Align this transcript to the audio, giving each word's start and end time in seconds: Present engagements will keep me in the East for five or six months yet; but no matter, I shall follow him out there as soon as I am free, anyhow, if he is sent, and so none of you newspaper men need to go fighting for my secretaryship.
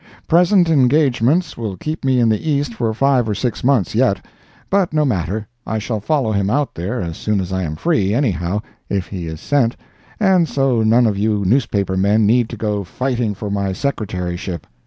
Present 0.27 0.67
engagements 0.67 1.55
will 1.55 1.77
keep 1.77 2.03
me 2.03 2.19
in 2.19 2.27
the 2.29 2.49
East 2.49 2.73
for 2.73 2.91
five 2.91 3.29
or 3.29 3.35
six 3.35 3.63
months 3.63 3.93
yet; 3.93 4.25
but 4.71 4.93
no 4.93 5.05
matter, 5.05 5.47
I 5.63 5.77
shall 5.77 5.99
follow 5.99 6.31
him 6.31 6.49
out 6.49 6.73
there 6.73 7.03
as 7.03 7.17
soon 7.17 7.39
as 7.39 7.53
I 7.53 7.61
am 7.61 7.75
free, 7.75 8.11
anyhow, 8.11 8.63
if 8.89 9.05
he 9.05 9.27
is 9.27 9.39
sent, 9.39 9.77
and 10.19 10.49
so 10.49 10.81
none 10.81 11.05
of 11.05 11.19
you 11.19 11.45
newspaper 11.45 11.97
men 11.97 12.25
need 12.25 12.49
to 12.49 12.57
go 12.57 12.83
fighting 12.83 13.35
for 13.35 13.51
my 13.51 13.73
secretaryship. 13.73 14.65